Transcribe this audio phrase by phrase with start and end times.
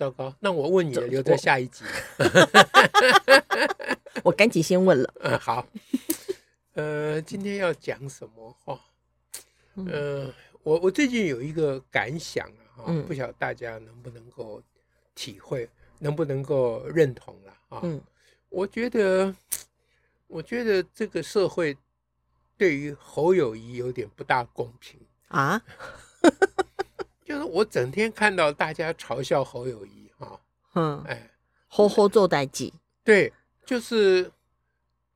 [0.00, 1.84] 糟糕，那我问你了，留在下一集。
[4.24, 5.14] 我赶紧先问了。
[5.20, 5.66] 嗯，好。
[6.72, 8.56] 呃，今天要讲什么？
[8.64, 8.80] 哈，
[9.74, 10.32] 呃，
[10.62, 14.62] 我我最近有一个感想啊，哈，不晓得大家能不能够
[15.14, 15.68] 体会，
[15.98, 17.80] 能不能够认同了啊？
[17.82, 18.00] 嗯，
[18.48, 19.36] 我觉得，
[20.28, 21.76] 我觉得这个社会
[22.56, 25.60] 对于侯友谊有点不大公平啊。
[27.30, 30.32] 就是我整天看到大家嘲笑侯友谊啊，
[30.74, 31.30] 嗯，哎，
[31.68, 33.32] 吼吼做代际，对，
[33.64, 34.28] 就是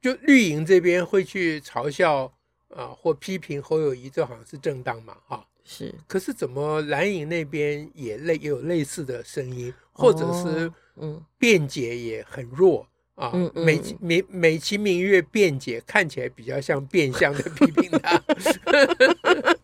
[0.00, 2.33] 就绿营这边会去嘲笑
[2.69, 5.92] 啊或批评侯友谊，这好像是正当嘛，哈，是。
[6.06, 12.86] 可是怎么蓝营那边也类也有类似的声音，或者是嗯辩解也很弱
[13.17, 18.22] 啊，美其美美其名曰辩解，看起来比较像变相的 批评他。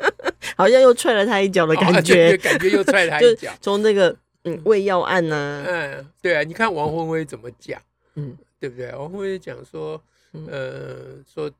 [0.61, 3.50] 好像又踹了他一脚的感觉，哦、 感觉又踹了他一脚。
[3.62, 7.80] 从那个嗯胃药案呢、啊，嗯，对啊，你看王宏威怎么讲，
[8.16, 8.91] 嗯，对不对？
[8.92, 9.98] 王宏威讲说，
[10.47, 11.50] 呃，说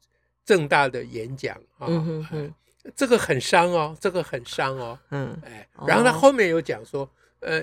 [0.45, 2.55] 正大的演讲啊，嗯哼哼，
[2.95, 7.09] 这个很伤哦，这个很伤哦，嗯，哎，然后他后面有讲说，
[7.41, 7.63] 呃，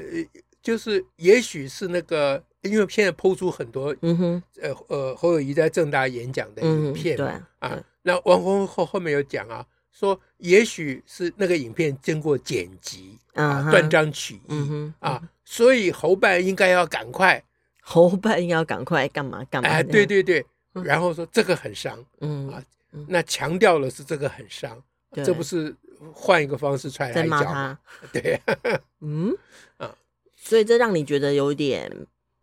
[0.64, 9.66] 就是也许是那个，因为现在抛出很多，嗯哼，呃呃，侯友宜在正大演讲的影片嘛，嗯、啊，那王鸿薇后后面有讲啊。
[9.92, 17.44] 说也许是那个影片经过剪辑啊，断章取义、嗯、啊，所以侯办应该要赶快，
[17.82, 19.70] 侯办应该要赶快干嘛干嘛？
[19.70, 22.64] 哎，对对对，然后说这个很伤，嗯啊，
[23.08, 24.82] 那强调了是这个很伤，
[25.12, 25.76] 嗯、这不是
[26.14, 27.80] 换一个方式踹他一脚吗？
[28.14, 28.40] 对，
[29.02, 29.36] 嗯
[29.78, 29.94] 啊，
[30.36, 31.92] 所以这让你觉得有点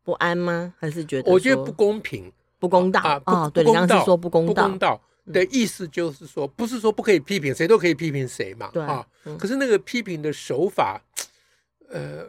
[0.03, 0.75] 不安吗？
[0.79, 3.23] 还是觉得我觉得不公平、不公道啊？
[3.27, 5.01] 哦，对，你刚刚是说不公道，不公道。
[5.33, 9.07] 的意思就是说，不是说不可以批评谁都可以批评谁嘛，啊，
[9.39, 11.03] 可是那个批评的手法，
[11.89, 12.27] 呃，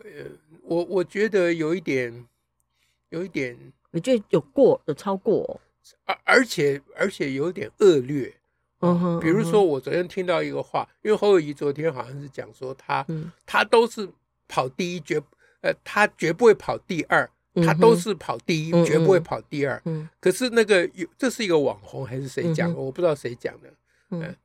[0.62, 2.26] 我我觉得有一点，
[3.10, 3.58] 有一点，
[3.92, 5.60] 你觉得有过有超过，
[6.06, 8.34] 而而且而且有点恶劣，
[8.80, 13.06] 嗯哼，比如说我昨天听到一个话，因为侯友谊昨天好像是讲说他
[13.46, 14.10] 他都是
[14.48, 15.22] 跑第一，绝
[15.62, 17.30] 呃他绝不会跑第二。
[17.64, 19.82] 他都是跑第一，嗯、绝不会跑第二。
[20.20, 22.76] 可是那个有，这是一个网红还是谁讲的？
[22.76, 23.70] 嗯、我不知道谁讲的。
[24.12, 24.36] 嗯、呃，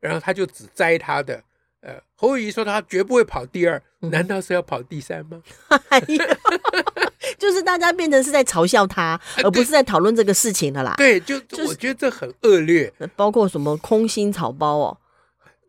[0.00, 1.42] 然后他就只摘他的。
[1.80, 5.40] 呃，侯友宜说他绝不会跑第二，嗯、难道是要跑第三吗？
[7.38, 10.94] 就是大家变成是在嘲笑他，而不是在讨论这个事情的啦。
[10.96, 11.36] 对，就
[11.66, 12.92] 我觉得这很恶劣。
[13.14, 14.98] 包括什么空心草包哦。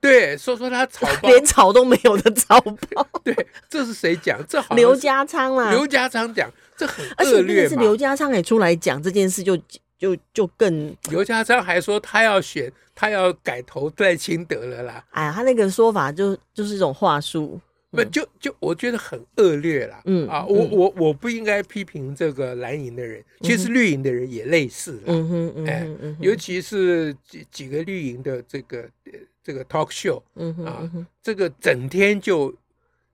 [0.01, 3.05] 对，说说他草 包，连草都没有的草包。
[3.23, 3.35] 对，
[3.69, 4.39] 这是谁讲？
[4.47, 7.63] 这好刘家昌啊，刘家昌讲，这很恶劣。
[7.63, 9.65] 而且是刘家昌也出来讲这件事就，就
[9.97, 10.95] 就就更。
[11.09, 15.03] 刘家昌还说他要选，他要改投赖清德了啦。
[15.11, 17.59] 哎呀，他那个说法就就是一种话术，
[17.91, 20.01] 不就就我觉得很恶劣啦。
[20.05, 25.03] 嗯啊，我我我不应该批评这个蓝营的人，其实绿营的人也类似啦。
[25.07, 25.85] 嗯哼，哎，
[26.21, 28.89] 尤其是几几个绿营的这个。
[29.43, 30.21] 这个 talk show，
[30.65, 30.89] 啊，
[31.21, 32.53] 这个整天就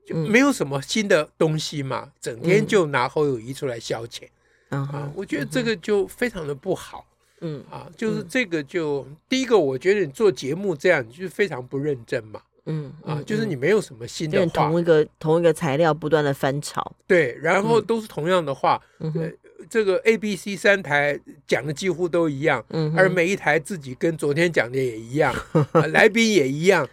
[0.05, 4.23] 就没有什么新的东西嘛，嗯、整天就拿侯友谊出来消遣，
[4.69, 7.05] 嗯、啊，我觉得这个就非常的不好，
[7.41, 7.63] 嗯。
[7.69, 19.13] 啊，就是这个就、嗯、第一个，我觉得你做节目这样就是非常不认真嘛，嗯啊，就是你没有什么新的话，同一个同一个材料不断的翻炒，对，然后都是同样的话，嗯。
[19.15, 19.31] 呃
[19.69, 25.33] 这个 A、B、C 三台讲的几乎都一样，嗯、而每一台自己跟昨天讲的也一样，
[25.73, 26.87] 啊、来宾也一样，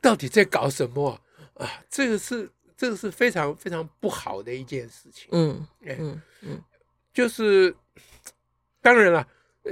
[0.00, 1.20] 到底在搞什么
[1.54, 1.68] 啊？
[1.90, 5.28] 这个是这个是非常非常不好的一件事情。
[5.32, 6.62] 嗯嗯嗯，
[7.12, 7.74] 就是
[8.80, 9.26] 当然了，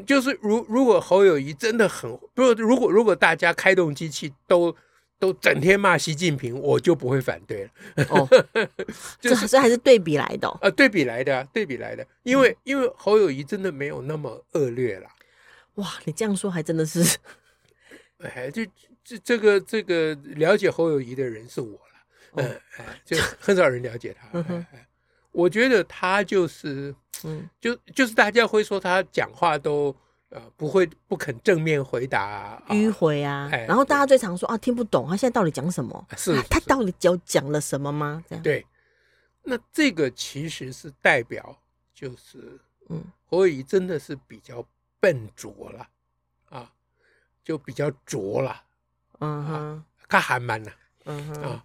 [0.06, 4.74] 就是如如果侯友谊真的很，不如如果如果大家开动机器都。
[5.18, 7.70] 都整天骂习近平，我就不会反对了。
[8.10, 8.28] 哦，
[9.20, 10.48] 就是这还是对比来的。
[10.60, 12.06] 啊，对比来的，对比来的。
[12.22, 15.08] 因为因为侯友谊真的没有那么恶劣了。
[15.74, 17.18] 哇，你这样说还真的是，
[18.22, 18.64] 哎，就
[19.02, 21.80] 这这个这个了解侯友谊的人是我了。
[22.36, 24.66] 嗯，哎，就很少人了解他。
[25.32, 26.94] 我觉得他就是，
[27.24, 29.94] 嗯，就就是大家会说他讲话都。
[30.30, 33.48] 呃，不会不肯正面回答，迂回啊。
[33.66, 36.06] 然后大家最常说啊，听不懂，他现在到底讲什么？
[36.16, 38.22] 是他到底讲讲了什么吗？
[38.28, 38.66] 这样对。
[39.42, 41.56] 那这个其实是代表，
[41.94, 42.60] 就是
[42.90, 44.62] 嗯，侯友宜真的是比较
[45.00, 45.88] 笨拙了
[46.50, 46.70] 啊，
[47.42, 48.62] 就比较拙了，
[49.20, 50.70] 嗯哼，他还蛮呢，
[51.06, 51.64] 嗯哼啊，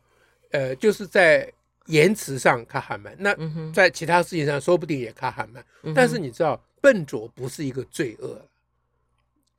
[0.52, 1.52] 呃，就是在
[1.88, 3.36] 言辞上他还蛮，那
[3.74, 8.42] 在其他事情上说不定也他还蛮，但是你知道，笨拙不是一个罪恶，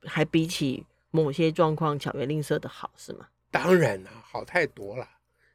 [0.05, 3.27] 还比起某些状况巧言令色的好是吗？
[3.51, 5.07] 当然了，好太多了。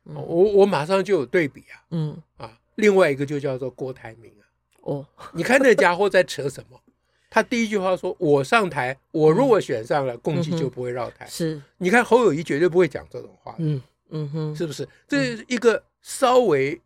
[0.05, 2.23] 我我马上就有对比啊，嗯。
[2.37, 4.45] 啊，另外一个就叫做郭台铭啊，
[4.83, 6.81] 哦， 你看那家伙在扯什么？
[7.29, 13.81] 他第一句话说：“我上台，我如果选上了，共济就不会绕台。”是，你看侯友谊绝对不会讲这种话，嗯。
[14.13, 14.89] 嗯哼，是不是？
[15.07, 16.81] 这是一个稍微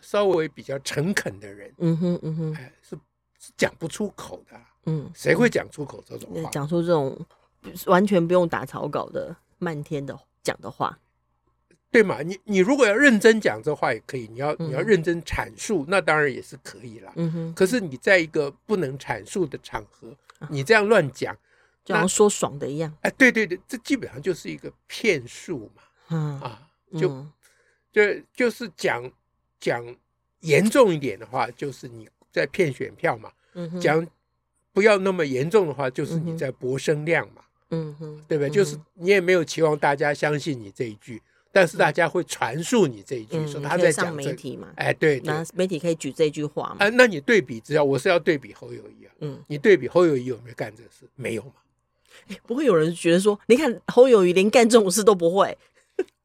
[0.00, 2.96] 稍微比较诚恳的人，嗯哼嗯哼，哎，是
[3.58, 6.50] 讲不出口的，嗯，谁会讲出口这种话？
[6.50, 7.18] 讲出这种
[7.86, 10.98] 完全不用打草稿的漫天的讲的话。
[11.92, 12.22] 对嘛？
[12.22, 17.12] 你你如果要认真讲这话也可以，你要你要认真阐述，那当然也是可以啦。
[17.16, 17.52] 嗯哼。
[17.52, 20.08] 可是你在一个不能阐述的场合，
[20.48, 21.36] 你这样乱讲，
[21.84, 22.96] 就好像说爽的一样。
[23.00, 25.82] 哎，对对对，这基本上就是一个骗术嘛。
[26.10, 26.62] 嗯啊，
[26.96, 27.26] 就
[27.90, 29.10] 就就是讲
[29.58, 29.84] 讲
[30.42, 33.32] 严重一点的话，就是你在骗选票嘛。
[33.54, 33.80] 嗯哼。
[33.80, 34.06] 讲
[34.72, 37.42] 不要那么严重的话，就是你在博声量嘛。
[37.70, 38.24] 嗯哼。
[38.28, 38.50] 对不对？
[38.50, 41.20] 就是你也没有期望大家相信你这一句。
[41.52, 44.68] 但是大家会传述你这一句，说他在讲媒体嘛？
[44.76, 46.76] 哎，对，那媒体可以举这句话嘛？
[46.78, 51.08] 哎，那你对比，只要我是要对比侯友谊啊，嗯，你对比侯友谊有没有干这个事？
[51.16, 51.54] 没有嘛？
[52.46, 55.58] 不会有人觉得说，你看侯友谊连干这种事都不会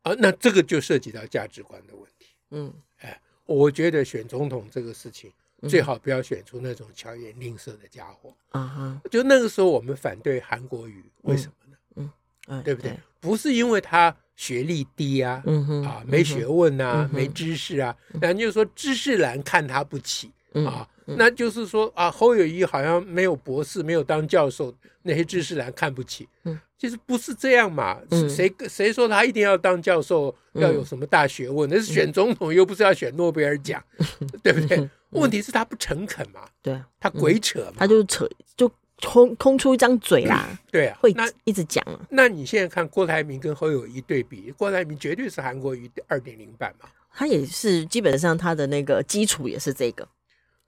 [0.03, 0.13] 啊？
[0.19, 2.27] 那这个就涉及到价值观的问题。
[2.51, 5.31] 嗯，哎，我觉得选总统这个事情
[5.69, 8.35] 最好不要选出那种巧言令色的家伙。
[8.49, 11.77] 啊哈，就那个时候我们反对韩国瑜，为什么呢？
[11.95, 12.11] 嗯，
[12.47, 12.97] 嗯，对不对？
[13.19, 14.15] 不是因为他。
[14.37, 20.29] 学历低啊，嗯哼，啊，没学问啊，没知识啊，那就说知识难看他不起
[20.63, 24.73] 啊，那就是说啊，侯友谊好像没有博士，没有当教授，
[25.03, 27.99] 那些知识蓝看不起，嗯，其实不是这样嘛，
[28.29, 31.69] 谁谁说他一定要当教授，要有什么大学问？
[31.69, 33.83] 那是选总统又不是要选诺贝尔奖，
[34.43, 34.89] 对不对？
[35.11, 38.71] 问题是他不诚恳嘛，对，他鬼扯嘛，他就扯就。
[39.03, 41.13] 空空出一张嘴啦，嗯、 对啊，会
[41.43, 41.99] 一直讲啊。
[42.09, 50.07] 那你现在看郭台铭跟侯友谊对比，郭台铭绝对是韩国瑜二点零版嘛，他也是基本上他的那个基础也是这个，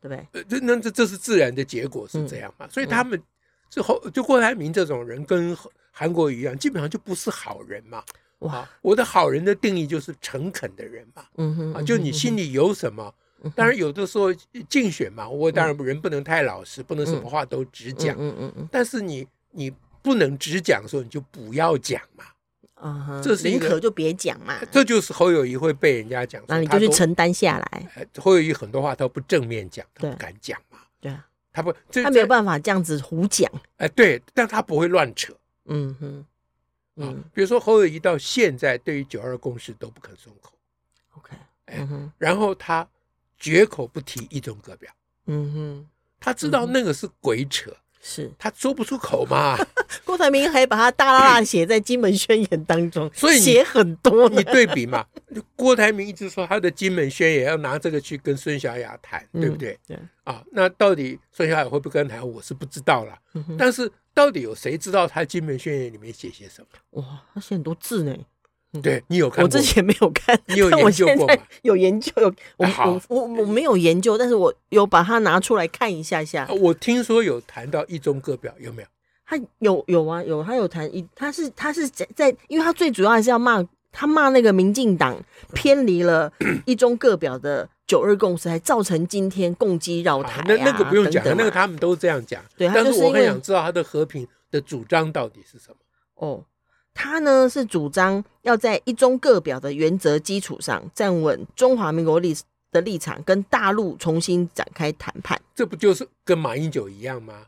[0.07, 0.41] 对不对？
[0.41, 2.65] 呃，这那这这是自然的结果是这样嘛？
[2.65, 3.21] 嗯、所以他们
[3.69, 5.57] 就后就郭台铭这种人跟
[5.91, 8.03] 韩国瑜一样，基本上就不是好人嘛。
[8.39, 11.25] 哇，我的好人的定义就是诚恳的人嘛。
[11.37, 13.13] 嗯哼，啊，就你心里有什么。
[13.55, 14.33] 当然，有的时候
[14.67, 18.15] 竞选嘛，我当然人不能太老实，不能什么话都只讲。
[18.17, 18.67] 嗯嗯嗯。
[18.71, 19.71] 但是你你
[20.01, 22.25] 不能只讲的时候，你就不要讲嘛。
[22.79, 24.55] 啊，这是宁可就别讲嘛。
[24.71, 27.87] 这就是侯友谊会被人家讲，那你就去承担下来。
[28.17, 30.79] 侯友谊很多话他不正面讲，他不敢讲嘛。
[30.99, 33.51] 对啊，他不，他没有办法这样子胡讲。
[33.77, 35.33] 哎，对，但他不会乱扯。
[35.65, 40.53] 嗯哼，啊，比如说侯友谊到现在对于九二共识都不肯松口。
[41.17, 41.35] OK，
[41.65, 41.87] 哎，
[42.17, 42.87] 然后他。
[43.39, 44.91] 绝口不提一中各表，
[45.27, 45.87] 嗯哼，
[46.19, 47.71] 他知道那个是鬼扯，
[48.09, 49.57] 是他说不出口嘛。
[50.05, 54.29] 郭台铭还把他大大写在金门宣言当中，所以写很多。
[54.29, 55.05] 你对比嘛，
[55.57, 59.77] 郭台铭一直说他的金门宣言要拿这个去跟孙小雅谈，对不对？
[59.85, 63.13] 对啊，那到底孙小雅会不会跟他谈，我是不知道了。
[63.57, 67.01] 但是到底有谁知道他金门宣言里面写些什么？
[67.01, 68.15] 哇，他写很多字呢。
[68.81, 69.43] 对你有看过？
[69.43, 71.35] 我之前没有看，你有研究过吗？
[71.61, 76.47] 有研究，有我我我我没有研究，但是我有把它拿出来看一下下。
[76.61, 78.87] 我听说有谈到一中各表，有没有？
[79.25, 85.21] 他有有啊，有他有谈一，他是他是在在，因为他最主要还是要骂他骂那个民进党
[85.53, 86.31] 偏离了
[86.65, 90.41] 一中各表的九二共识，还造成今天共机绕台。
[90.47, 92.41] 那那个不用讲，那个他们都这样讲。
[92.55, 95.75] 对，但是我很想知道他的和平的主张到底是什么？
[96.15, 96.45] 哦。
[96.97, 102.35] 他呢是主张要在一中各表的原则基础上站稳中华民国立
[102.71, 105.39] 的立场，跟大陆重新展开谈判。
[105.53, 107.45] 这不就是跟马英九一样吗？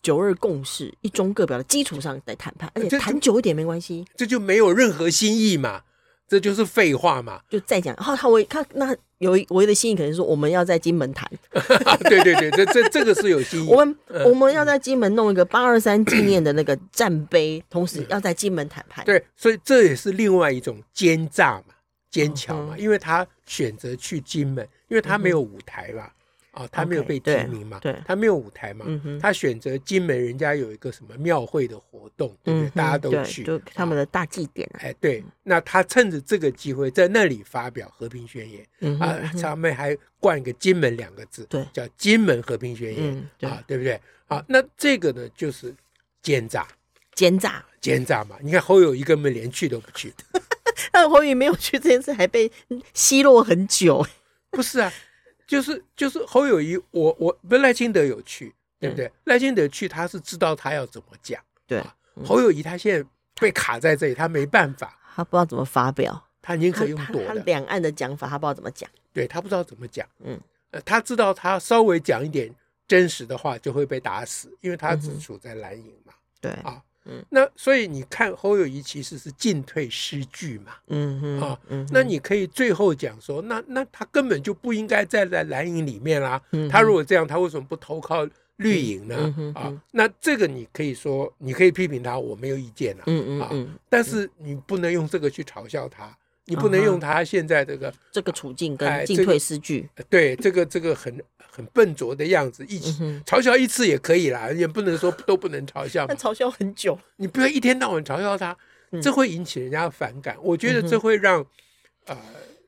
[0.00, 4.06] 九二共识，一中各表的基础上在谈判，而且谈久一点没关系。
[4.16, 5.82] 这就没有任何新意嘛。
[6.28, 7.94] 这就是废话嘛， 就再讲。
[7.96, 11.30] 然后他唯他那有唯一的心意，可能说我们要在金门谈。
[12.08, 13.68] 对对对，这这这个是有心意。
[13.72, 19.04] 我们我们要在金门弄一个八二三纪念的那个战碑，同时要在金门谈判。
[19.04, 21.74] 对，所以这也是另外一种奸诈嘛，
[22.10, 26.10] 奸巧嘛，因为他选择去金门，因为他没有舞台嘛。
[26.56, 32.70] 啊，他没有被提名嘛，对，他没有舞台嘛，嗯他选择金门，人家有一个什么庙会的活动，对不对？
[32.70, 34.66] 大家都去，就他们的大祭典。
[34.80, 44.00] 哎，对，那他趁着这个机会在那里发表和平宣言，嗯啊，上面还冠一个“金门”两个字，对，叫“金门和平宣言”，啊，对不对？
[44.28, 45.74] 啊，那这个呢，就是
[46.22, 46.66] 奸诈，
[47.14, 48.36] 奸诈，奸诈嘛。
[48.40, 50.10] 你看侯友谊根本连去都不去，
[50.90, 52.50] 但侯友谊没有去这件事还被
[52.94, 54.06] 奚落很久，
[54.50, 54.90] 不是啊。
[55.46, 59.10] 就是就是侯友谊，我我不赖清德有去，对不对？
[59.24, 61.40] 赖清德去，他是知道他要怎么讲。
[61.66, 61.82] 对，
[62.24, 67.28] 侯友谊他现在被卡在这里，他没办法，他不知道怎么发表，他宁可用躲的。
[67.28, 68.90] 他两岸的讲法，他不知道怎么讲。
[69.12, 70.06] 对，他不知道怎么讲。
[70.24, 70.40] 嗯，
[70.72, 72.52] 呃，他知道他稍微讲一点
[72.88, 76.12] 真实的话就会被打死，因为他只处在蓝营嘛。
[76.40, 76.82] 对啊。
[77.08, 86.40] 嗯，那所以你看侯友谊其实是进退失据嘛，嗯嗯啊，嗯，那你可以最后讲说，那那他根本就不应该站在蓝营里面啦。
[86.52, 89.52] 嗯，他如果这样，他为什么不投靠绿营呢？
[89.54, 93.04] 啊，那这个你可以说，你可以批评他，我没有意见啊。
[93.06, 93.50] 嗯嗯啊，
[93.88, 96.16] 但是你不能用这个去嘲笑他。
[96.48, 102.92] 你不能用他现在这个这个处境跟进退失据，对这个这个很很笨拙的样子，一起
[103.26, 106.06] 嘲笑一次也可以啦，也不能说都不能嘲笑。
[106.06, 108.56] 但嘲笑很久，你不要一天到晚嘲笑他，
[109.02, 110.36] 这会引起人家的反感。
[110.40, 111.44] 我觉得这会让
[112.06, 112.16] 呃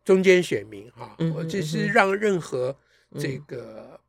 [0.05, 2.75] 中间选民哈，我就是让任何
[3.17, 4.01] 这个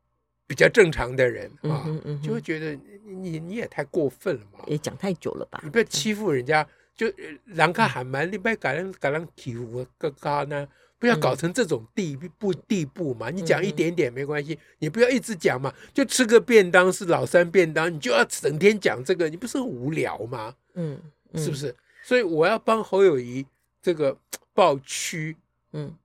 [0.48, 1.86] 比较正常的人啊，
[2.20, 5.60] 就会觉得你你也太过分了嘛，也讲太久了吧？
[5.62, 6.66] 你不要欺负人家。
[7.00, 7.10] 就
[7.46, 13.30] 人家还蛮，你不要搞人搞人欺负个个呢，不要搞成这种地步地步嘛。
[13.30, 15.72] 你讲一点点没关系，你不要一直讲嘛。
[15.94, 20.54] 就吃个便当是老三便当，你就要整天讲这个，你不是很无聊吗？
[20.74, 21.00] 嗯，
[21.36, 21.74] 是不是？
[22.02, 23.46] 所以我要帮侯友谊
[23.80, 24.14] 这个
[24.52, 25.34] 抱屈，
[25.72, 25.96] 嗯，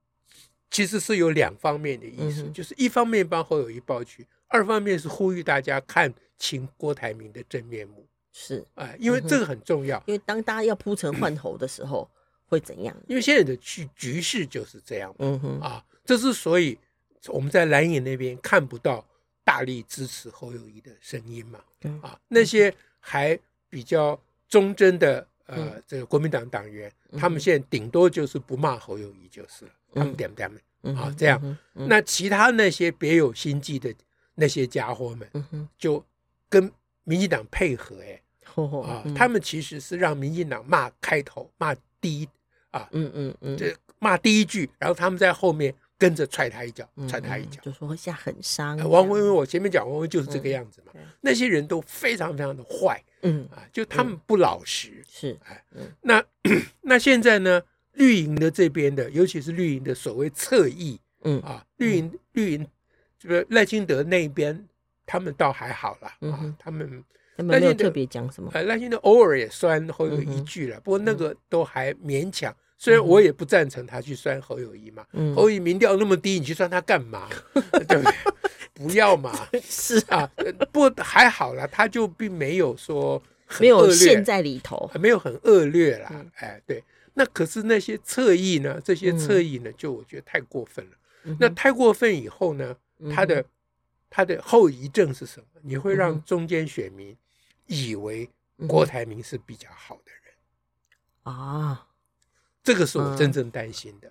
[0.70, 8.05] 其实是有两方面的意思，就是一方面帮侯友谊抱屈，二方面是呼吁大家看清郭台铭的真面目。
[8.38, 9.96] 是，哎，因为这个很重要。
[10.06, 12.06] 因为当大家要铺陈换头的时候，
[12.46, 12.94] 会怎样？
[13.08, 15.10] 因为现在的局局势就是这样。
[15.20, 16.78] 嗯哼，啊，这是所以
[17.28, 19.02] 我们在蓝营那边看不到
[19.42, 21.58] 大力支持侯友谊的声音嘛。
[22.02, 23.38] 啊，那些还
[23.70, 29.70] 比较忠贞的呃这个国民党党员，他们现在顶多就是不骂侯友谊就是了。
[29.94, 30.50] 他们点不点
[30.94, 31.58] 啊，这样。
[31.72, 33.94] 那其他那些别有心计的
[34.34, 36.04] 那些家伙们，就
[36.50, 36.70] 跟
[37.04, 38.20] 民进党配合，哎。
[38.82, 42.28] 啊，他们其实是让民进党骂开头，骂第一
[42.70, 48.76] 啊，嗯嗯嗯，这骂第一句，然后他们在后面跟着踹他一脚，踹他一脚，就说会下狠伤。
[48.88, 55.64] 王鸿薇，我前面讲王鸿薇就是这个样子嘛，那些人都非常非常的坏，嗯啊，就他们不老实，是哎，
[56.00, 56.24] 那
[56.82, 61.40] 那现在呢，绿营的这边的，尤其是绿营的所谓侧翼，嗯。
[61.42, 62.66] 啊，绿营绿营
[63.18, 64.66] 这个赖清德那边，
[65.04, 67.04] 他们倒还好了啊，他们。
[67.44, 72.54] 没有特别讲什么，呃，赖清德偶尔也酸侯友谊一句了，不过那个都还勉强。
[72.78, 77.26] 虽然我也不赞成他去酸侯友谊嘛，侯友谊民调那么低，你去酸他干嘛？
[77.54, 78.12] 对不对？
[78.74, 79.48] 不要嘛。
[79.62, 80.30] 是啊，
[80.70, 83.22] 不过还好啦，他就并没有说
[83.58, 86.22] 没有陷在里头，没有很恶劣啦。
[86.34, 88.78] 哎，对，那可是那些侧翼呢？
[88.84, 91.36] 这些侧翼呢，就我觉得太过分了。
[91.40, 92.76] 那太过分以后呢，
[93.10, 93.42] 他的
[94.10, 95.46] 他的后遗症是什么？
[95.62, 97.16] 你会让中间选民。
[97.66, 98.28] 以为
[98.66, 101.86] 郭台铭是比较好的人啊，
[102.62, 104.10] 这个是我真正担心的。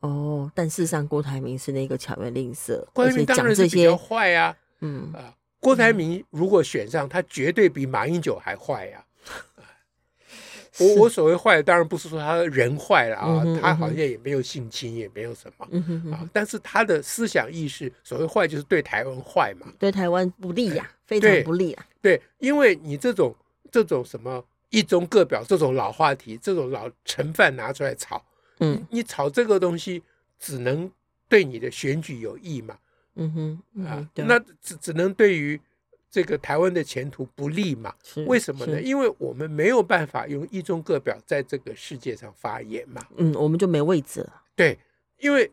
[0.00, 4.56] 哦，但事实上郭台铭是那个巧言令色，郭台铭当然是比较坏呀。
[4.80, 9.05] 嗯啊，郭台铭如果选上，他绝对比马英九还坏呀。
[10.78, 15.66] 我我所谓坏，当然不是说他人坏了啊，他好像也没有性侵，也没有什么
[16.12, 21.86] 啊，但是他的思想意识，所谓坏就是对台湾坏嘛，对台湾不利呀，非常不利啊。
[22.02, 23.34] 对，因为你这种
[23.70, 28.22] 这种什么一中各表这种老话题，这种老陈饭拿出来炒，
[28.60, 30.02] 嗯，你炒这个东西
[30.38, 30.90] 只能
[31.28, 32.76] 对你的选举有益嘛，
[33.14, 35.60] 嗯哼，啊，那只只能对于。
[36.16, 37.94] 这个台湾的前途不利嘛？
[38.26, 38.80] 为什么呢？
[38.80, 43.06] 因为我们没有办法用一中各表在这个世界上发言嘛。
[43.18, 44.40] 嗯，我们就没位置了。
[44.54, 44.78] 对，
[45.18, 45.52] 因为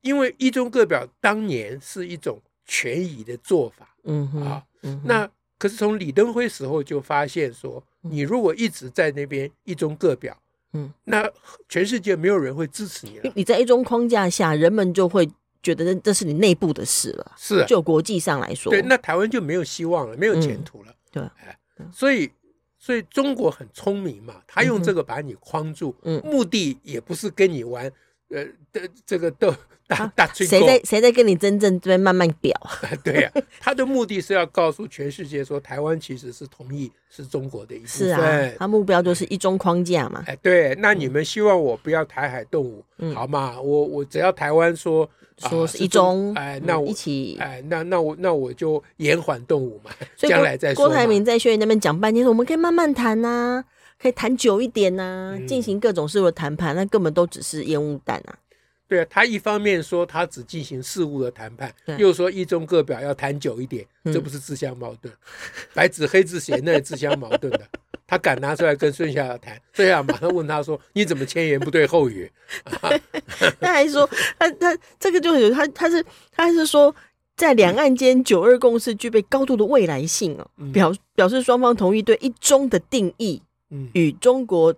[0.00, 3.94] 因为一中各表当年是一种权宜的做法。
[4.04, 10.34] 嗯哼啊，嗯，那可是从李登辉时候就发现说，你如果一直在那边一中各表，
[10.72, 11.30] 嗯，那
[11.68, 13.30] 全世界没有人会支持你了。
[13.34, 15.28] 你在一中框架下，人们就会。
[15.62, 17.64] 觉得这是你内部的事了，是。
[17.66, 21.58] 就国际上来说，对，那台湾就没有希望了，没有前途了，对，哎，
[21.92, 22.30] 所以
[22.78, 27.90] 所以中国很聪明嘛，他用这个把你框住，嗯，目的也不是跟你玩
[28.30, 29.54] 呃的这个都
[29.86, 32.54] 大大吹谁在谁在跟你真正这边慢慢表？
[33.02, 38.08] 对呀，他的目的是要告诉全世界说，台湾其实是同意是中国的一部分。
[38.08, 40.22] 是啊，他目标就是一中框架嘛。
[40.26, 43.58] 哎，对，那你们希望我不要台海动武，好吗？
[43.58, 45.08] 我我只要台湾说
[45.38, 50.84] 说是一中，哎，那我一起，哎，那那我那我就延缓动武嘛，将来再说。
[50.86, 53.64] 郭台铭在宣言那边讲半天，说我们可以慢慢谈呐，
[54.00, 58.38] 可以谈久一点呐，进行各种事务的谈判，那根本都只是烟雾弹啊。
[58.86, 65.12] 对啊，他一方面说他只进行事务的谈判，又说一中各表要谈久一点，这不是自相矛盾？
[65.74, 67.60] 白纸黑字写那也自相矛盾的。
[68.06, 72.30] 他敢拿出来跟孙小雅谈，孙小雅马上问他说：“你怎么前言不对后语？”
[73.60, 74.08] 他还说
[74.40, 76.02] ：“他他这个就有他他是
[76.32, 76.94] 他是说，
[77.36, 83.42] 在两岸间九二共识具备高度的未来性哦，表表示双方同意对一中的定义，
[83.92, 84.74] 与中国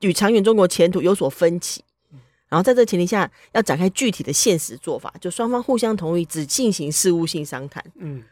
[0.00, 1.84] 与长远中国前途有所分歧。”
[2.48, 7.84] 然后在这前提下，要展开具体的现实做法，就双方互相同意，只进行事务性商谈。
[7.94, 8.24] 嗯，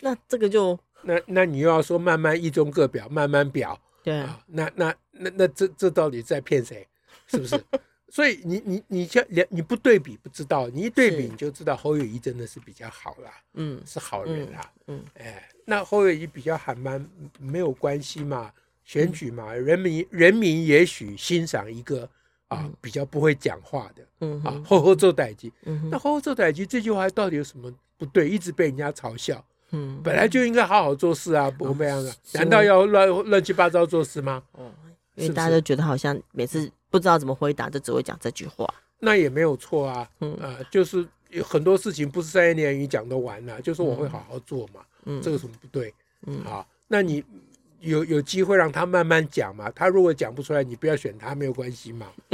[0.00, 4.18] 那这个就那那你又要说慢慢一中各表，慢慢表，对。
[4.20, 6.88] 啊，那那那那这这到底在骗谁？
[7.26, 7.62] 是不是？
[8.10, 17.06] 所以你你你像连你不对比不知道，你一对比你就知道侯友谊真的是比较好啦，嗯，是好人啦，嗯，哎，那侯友谊比较还蛮
[17.38, 18.50] 没有关系嘛，
[18.88, 22.08] 选举嘛，人民人民也许欣赏一个。
[22.48, 28.26] 啊，比较不会讲话的，嗯，啊，好好做代志，嗯，那好好做代机这句话到底有什么不对？
[28.26, 34.42] 一直被人家嘲笑，嗯，本来就应该好好做事啊，不这样的，难道要乱乱七八糟做事吗？
[34.52, 34.72] 哦，
[35.16, 38.66] 因为大家都觉得好像每次不知道怎么回答，就只会讲这句话，
[38.98, 45.92] 那也没有错啊，嗯啊，就是有很多事情不是三言两语讲得完的，就是我会好好做嘛，嗯，这个什么不对？
[46.26, 47.22] 嗯，啊，那你。
[47.80, 49.70] 有有机会让他慢慢讲嘛？
[49.70, 52.08] 他如果讲不出来，你不要选他，没有关系嘛，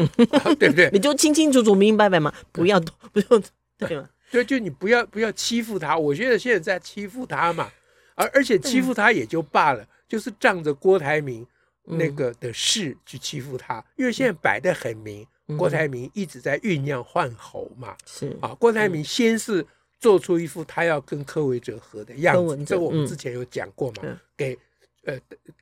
[0.58, 0.88] 对不对？
[0.92, 2.80] 你就清清楚楚、明明白白嘛，不要
[3.12, 3.42] 不用
[3.78, 4.08] 对吗？
[4.30, 5.96] 对，就你不要不要欺负他。
[5.96, 7.70] 我觉得现在在欺负他嘛，
[8.14, 11.46] 而而且欺负他也就罢了，就是仗着郭台铭
[11.84, 15.26] 那个的事去欺负他，因为现在摆的很明，
[15.58, 17.94] 郭台铭一直在酝酿换侯嘛。
[18.06, 19.64] 是啊，郭台铭先是
[20.00, 24.02] 做出一副他要跟柯文哲和的样子，这我们之前有讲过嘛，
[24.36, 24.58] 给。
[25.06, 25.18] 呃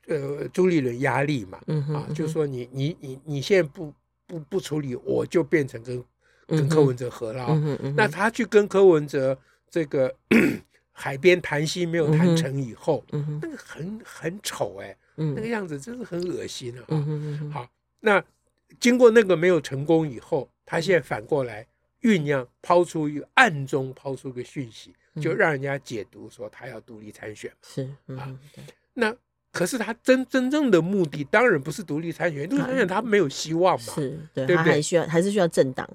[0.07, 3.93] 呃，朱立伦压力嘛，嗯哼嗯哼啊，就是说你你你你现在不
[4.25, 6.03] 不不处理，我就变成跟
[6.47, 7.93] 跟柯文哲合了，嗯嗯。
[7.95, 9.37] 那他去跟柯文哲
[9.69, 10.13] 这个
[10.91, 16.85] 海边谈心没有谈成以后，嗯，那个很很丑哎，嗯，那个样子真是很恶心啊。
[17.51, 18.23] 好，那
[18.79, 21.65] 经过那个没有成功以后，他现在反过来
[22.01, 28.33] 酝酿抛出一个暗中抛出个讯息，就让人家解读说他要独立参选，是啊，
[28.93, 29.13] 那。
[29.53, 34.73] 可是他真真正的目的当然不是独立参选，独立参选他没有希望嘛，是对，对不对？
[34.73, 35.87] 还需要还是需要政党。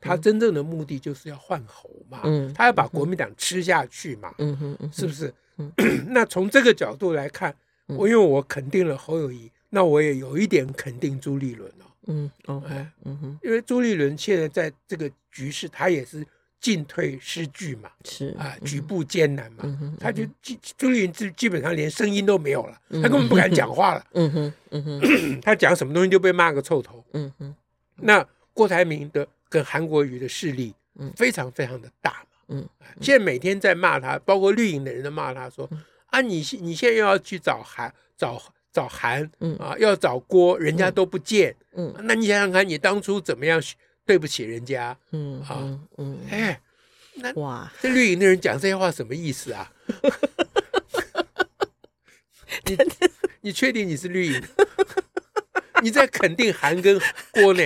[0.00, 5.32] 他真正的目的就是要换猴嘛，嗯，他要把国民党吃下去嘛，嗯哼，嗯是不是？
[5.58, 5.70] 嗯、
[6.08, 7.54] 那从这个角度来看，
[7.86, 16.26] 我因为我肯定了侯友谊，那我也有一点肯定朱立伦哦，嗯，哦，哎，嗯哼，因为朱立伦现在在这个局势，他也是。
[16.64, 27.54] 进退失据嘛，是啊，举步艰难嘛，他就基朱立伦基基本上连声音都没有了，嗯、他根本不敢讲话了，嗯哼，嗯哼， 他讲什么东西就被骂个臭头，嗯哼，
[27.96, 30.74] 那郭台铭的跟韩国瑜的势力，
[31.14, 32.66] 非常非常的大嘛，嗯，
[32.98, 35.68] 现在每天在骂他，包括绿营的人都骂他说，
[36.06, 38.40] 啊，你你现在又要去找韩找
[38.72, 39.54] 找韩，嗯。
[39.58, 43.60] 啊，要找郭，人家都不见，嗯，那你想想看，你当初怎么样？
[44.06, 46.60] 对不起人家，嗯啊，嗯，哎，
[47.14, 49.70] 那哇，这绿营的人讲这些话什么意思啊？
[52.66, 52.78] 你
[53.42, 54.42] 你确定你是绿营？
[55.82, 56.98] 你在肯定韩跟
[57.32, 57.62] 郭呢？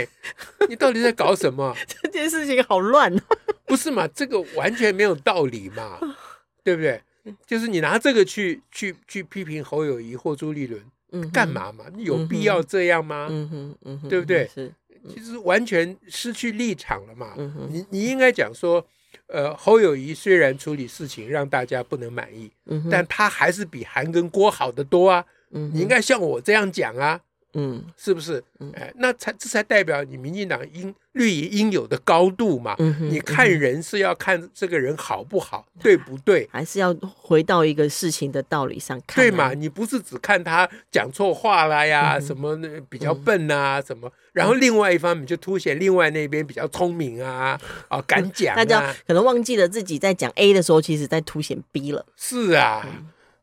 [0.69, 1.75] 你到底在搞什么？
[2.03, 3.21] 这件事情好乱哦。
[3.67, 4.09] 不是嘛？
[4.09, 5.99] 这个完全没有道理嘛，
[6.65, 7.01] 对不对？
[7.47, 11.85] 就是你拿这个去去去批评侯友宜或朱立伦，嗯，干嘛嘛？
[11.95, 13.29] 你有必要这样吗？
[13.31, 14.49] 嗯哼，嗯哼，对不对？
[14.53, 14.73] 是。
[15.09, 17.35] 其实完全失去立场了嘛？
[17.37, 18.85] 嗯、你你应该讲说，
[19.27, 25.25] 呃，侯友谊虽然处理事情让大家不能满意，嗯、但他还是比韩跟郭好得多啊！
[25.53, 27.21] 嗯、你应该像我这样讲啊。
[27.55, 28.43] 嗯，是不是？
[28.75, 32.77] 哎，那才这才代表你民进党应绿营应有的高度嘛。
[32.79, 36.47] 嗯，你看人是要看这个人好不好，对不对？
[36.53, 39.55] 还是要回到一个事情的道理上看，对嘛？
[39.55, 42.57] 你不是只看他讲错话了呀，什么
[42.89, 47.59] 比较笨啊，什么，然后另外一方面就凸显另外那边比较聪明啊，
[47.89, 52.05] 啊，敢讲，大家可能忘记了自己在讲 A 的时候，其实在凸显 B 了。
[52.15, 52.87] 是啊。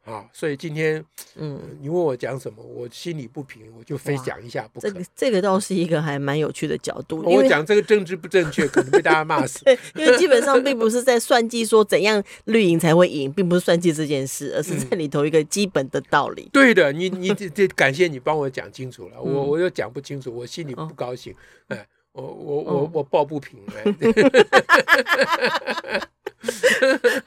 [0.05, 1.03] 啊，所以今天，
[1.35, 4.87] 嗯，你问我讲什么，我心里不平，我就非讲一下不可。
[4.87, 7.23] 这个这个倒是一个还蛮有趣的角度。
[7.25, 9.63] 我讲这个政治不正确，可能被大家骂死。
[9.65, 16.43] 对，因为基本上并不是在算计说怎样绿营才会赢，并不是算计这件事，而是在里头一个基本的道理。
[16.43, 21.33] 嗯、对的，你你这这感谢你帮我讲清楚了， 我我又讲不清楚，我心里不高兴，
[21.69, 21.85] 哎、哦。
[22.15, 23.59] 我我我我抱不平，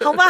[0.01, 0.25] 好吧，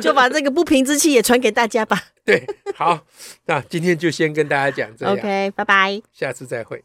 [0.00, 2.02] 就把这个不平之气也传给大家吧。
[2.24, 3.04] 对，好，
[3.44, 5.14] 那今天就先跟大家讲这样。
[5.14, 6.82] OK，拜拜，下次再会。